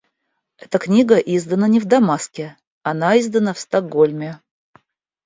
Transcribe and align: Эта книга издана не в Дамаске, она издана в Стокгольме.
Эта 0.57 0.79
книга 0.79 1.17
издана 1.17 1.67
не 1.67 1.79
в 1.79 1.85
Дамаске, 1.85 2.57
она 2.81 3.19
издана 3.19 3.53
в 3.53 3.59
Стокгольме. 3.59 4.39